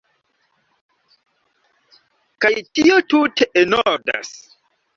[2.47, 4.35] Kaj tio tute enordas.